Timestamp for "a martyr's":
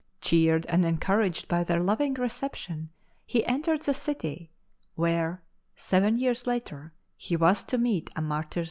8.15-8.49